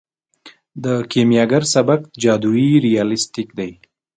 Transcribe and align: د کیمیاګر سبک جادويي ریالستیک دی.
د 0.83 0.85
کیمیاګر 1.11 1.63
سبک 1.73 2.01
جادويي 2.21 2.71
ریالستیک 2.85 3.49
دی. 3.59 3.71